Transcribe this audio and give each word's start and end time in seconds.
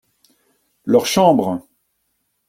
Leur 0.83 1.05
chambre. 1.05 1.63